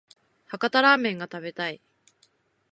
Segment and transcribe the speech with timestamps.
[0.45, 1.79] 博多ラーメンが食べたい